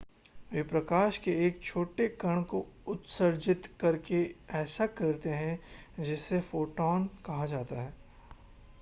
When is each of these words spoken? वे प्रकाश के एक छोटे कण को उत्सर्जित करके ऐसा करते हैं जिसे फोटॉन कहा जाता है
वे 0.53 0.61
प्रकाश 0.63 1.17
के 1.17 1.31
एक 1.47 1.59
छोटे 1.63 2.07
कण 2.21 2.41
को 2.43 2.65
उत्सर्जित 2.87 3.67
करके 3.81 4.23
ऐसा 4.53 4.85
करते 4.97 5.29
हैं 5.29 6.03
जिसे 6.03 6.39
फोटॉन 6.41 7.05
कहा 7.25 7.45
जाता 7.45 7.81
है 7.81 7.93